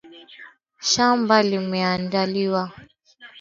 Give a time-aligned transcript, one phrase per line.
[0.91, 2.63] Shamba limeandaliwa.